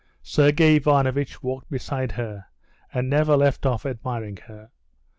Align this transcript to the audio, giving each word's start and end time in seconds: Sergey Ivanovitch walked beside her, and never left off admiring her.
Sergey 0.23 0.77
Ivanovitch 0.77 1.43
walked 1.43 1.69
beside 1.69 2.13
her, 2.13 2.47
and 2.91 3.07
never 3.07 3.37
left 3.37 3.67
off 3.67 3.85
admiring 3.85 4.37
her. 4.47 4.71